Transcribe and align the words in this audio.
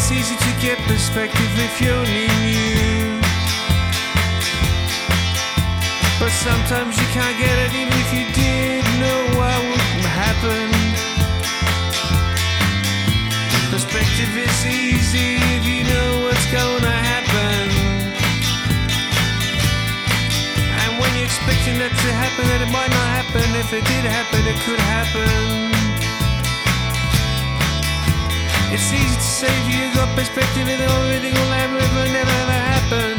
it's 0.00 0.12
easy 0.12 0.36
to 0.36 0.52
get 0.62 0.78
perspective 0.88 1.52
if 1.60 1.78
you 1.78 1.90
only 1.92 2.26
knew. 2.40 3.20
But 6.18 6.32
sometimes 6.32 6.96
you 6.96 7.04
can't 7.12 7.36
get 7.36 7.52
it 7.64 7.72
even 7.76 7.92
if 8.00 8.08
you 8.08 8.24
did 8.32 8.80
know 8.96 9.20
what 9.36 9.60
would 9.68 10.08
happen. 10.24 10.68
Perspective 13.68 14.32
is 14.40 14.58
easy 14.64 15.36
if 15.60 15.68
you 15.68 15.84
know 15.84 16.24
what's 16.24 16.48
gonna 16.48 16.96
happen. 17.12 17.68
And 20.80 20.90
when 20.98 21.10
you're 21.14 21.28
expecting 21.28 21.76
that 21.76 21.92
to 21.92 22.08
happen, 22.16 22.48
that 22.48 22.60
it 22.64 22.72
might 22.72 22.88
not 22.88 23.08
happen. 23.20 23.44
If 23.52 23.70
it 23.76 23.84
did 23.84 24.04
happen, 24.08 24.40
it 24.48 24.56
could 24.64 24.80
happen. 24.80 25.79
It's 28.72 28.92
easy 28.92 29.16
to 29.16 29.20
say 29.20 29.50
if 29.50 29.66
you 29.66 29.82
got 29.98 30.14
perspective 30.14 30.62
and 30.62 30.80
everything 30.80 31.34
will 31.34 31.54
ever, 31.58 31.78
ever, 31.78 32.04
never, 32.06 32.36
ever 32.42 32.58
happen. 32.70 33.18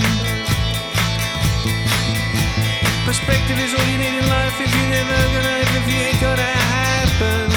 Perspective 3.04 3.60
is 3.60 3.76
all 3.76 3.86
you 3.92 3.98
need 4.00 4.16
in 4.16 4.28
life 4.32 4.56
if 4.64 4.72
you 4.72 4.84
never 4.88 5.18
gonna, 5.36 5.56
if 5.76 5.86
you 5.92 6.00
ain't 6.08 6.22
gonna 6.24 6.52
happen. 6.72 7.52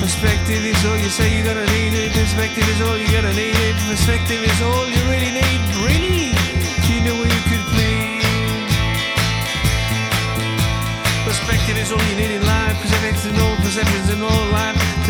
Perspective 0.00 0.64
is 0.64 0.80
all 0.88 0.96
you 0.96 1.10
say 1.10 1.28
you're 1.28 1.44
gonna 1.44 1.68
need. 1.76 1.92
It. 1.92 2.12
Perspective 2.16 2.64
is 2.64 2.80
all 2.80 2.96
you're 2.96 3.12
gonna 3.12 3.34
need. 3.34 3.52
It. 3.52 3.76
Perspective 3.92 4.40
is 4.40 4.58
all 4.62 4.88
you 4.88 5.02
really 5.12 5.28
need. 5.28 5.60
Really, 5.84 6.25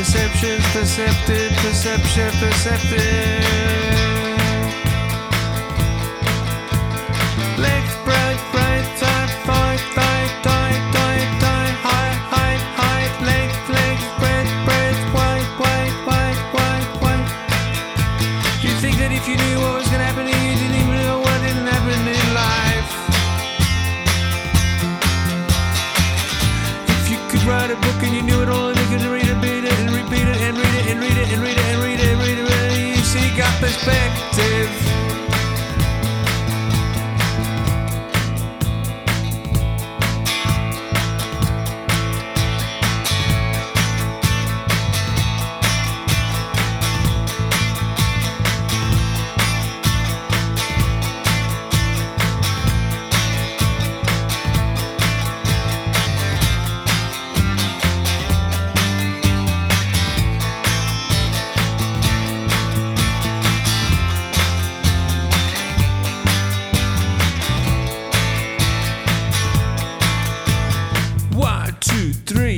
Perceptions, 0.07 0.65
perceptive, 0.73 1.51
perception, 1.67 2.31
perceptive. 2.39 3.43
Left, 7.59 8.07
right, 8.07 8.39
right, 8.55 8.87
side, 8.97 9.31
five, 9.43 9.81
tight, 9.99 10.31
tight, 10.47 10.79
tight, 10.95 11.27
tight, 11.43 11.75
high, 11.83 12.15
high, 12.31 12.57
high, 12.79 13.07
left, 13.27 13.59
left, 13.69 14.07
breath, 14.23 14.47
breath, 14.65 15.01
wide, 15.13 15.49
wide, 15.59 15.97
wide, 16.07 16.39
wide, 16.55 16.87
wide. 17.03 17.27
You 18.63 18.71
think 18.79 18.99
that 19.03 19.11
if 19.11 19.27
you 19.27 19.35
knew 19.35 19.59
what 19.59 19.75
was 19.75 19.89
gonna 19.91 20.07
happen, 20.07 20.27
to 20.27 20.31
you 20.31 20.55
didn't 20.55 20.87
even 20.87 21.03
know 21.03 21.19
what 21.19 21.37
didn't 21.43 21.67
happen 21.67 21.99
in 22.07 22.27
life. 22.31 22.91
If 26.95 27.11
you 27.11 27.19
could 27.29 27.43
write 27.43 27.73
a 27.73 27.77
book 27.83 27.99
and 28.07 28.15
you 28.15 28.23
knew 28.23 28.41
it 28.41 28.46
read 31.47 31.59
it, 31.59 31.79
read 31.79 32.01
it, 32.01 32.17
read 32.17 32.39
it, 32.39 32.43
read 32.43 32.99
it, 32.99 33.15
you 33.15 33.37
got 33.37 33.61
perspective. 33.61 35.06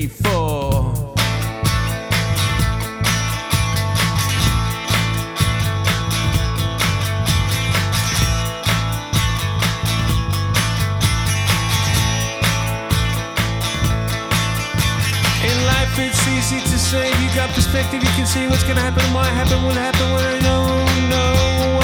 In 0.08 0.14
life, 15.66 15.98
it's 15.98 16.26
easy 16.28 16.60
to 16.60 16.78
say 16.78 17.08
you 17.22 17.28
got 17.34 17.50
perspective, 17.50 18.02
you 18.02 18.08
can 18.16 18.24
see 18.26 18.46
what's 18.46 18.62
gonna 18.64 18.80
happen, 18.80 19.02
what 19.12 19.26
happen, 19.26 19.62
will 19.62 19.72
happen, 19.72 20.12
when 20.12 20.24
I 20.24 20.38
know, 20.40 20.86
I 21.10 21.77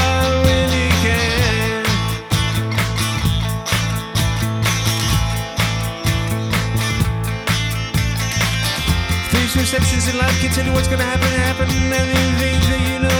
perceptions 9.64 10.06
in 10.08 10.18
life 10.18 10.38
can 10.40 10.50
tell 10.50 10.62
you 10.62 10.72
what's 10.72 10.88
gonna 10.88 11.02
happen, 11.02 11.26
happen, 11.40 11.66
and 11.70 11.94
anything 11.94 12.60
that 12.68 12.82
you 12.86 12.98
know, 12.98 13.13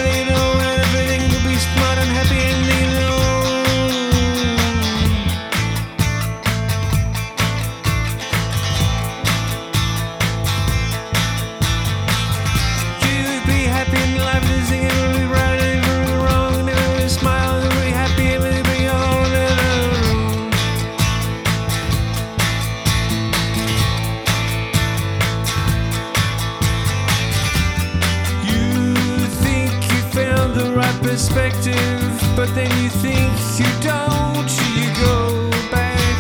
perspective, 31.15 32.11
but 32.35 32.53
then 32.57 32.69
you 32.83 32.89
think 32.89 33.31
you 33.57 33.71
don't. 33.87 34.51
You 34.75 34.89
go 34.99 35.49
back, 35.71 36.17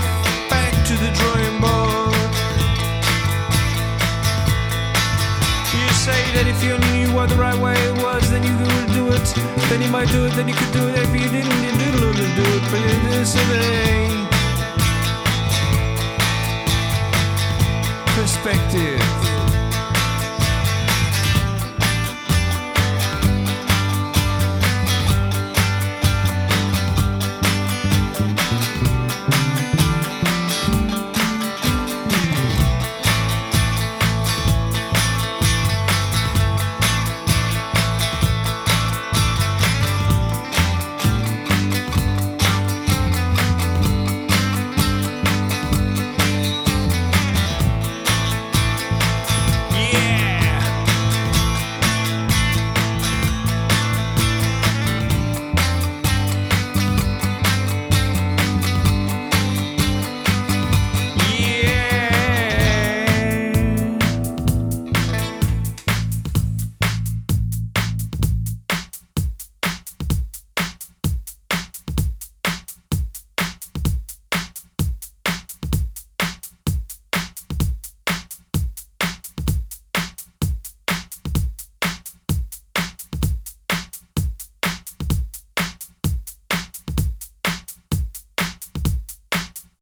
back 0.49 0.73
to 0.87 0.95
the 1.03 1.11
drawing 1.19 1.59
board. 1.61 2.15
You 5.75 5.89
say 6.07 6.23
that 6.37 6.47
if 6.47 6.63
you 6.63 6.79
knew 6.87 7.13
what 7.13 7.29
the 7.29 7.35
right 7.35 7.59
way 7.59 7.75
was, 8.05 8.31
then 8.31 8.45
you 8.45 8.55
would 8.57 8.91
do 8.95 9.09
it. 9.09 9.27
Then 9.69 9.83
you 9.83 9.91
might 9.91 10.11
do 10.11 10.27
it, 10.27 10.33
then 10.35 10.47
you 10.47 10.55
could 10.55 10.73
do 10.73 10.87
it. 10.87 10.95
If 10.97 11.11
you 11.13 11.29
didn't, 11.29 11.61
you 11.67 11.73
didn't 11.73 12.37
do 12.41 12.47
it. 12.55 12.63
But 12.71 12.81
it 12.95 13.03
is 13.19 13.33
today. 13.33 14.07
Perspective. 18.15 19.24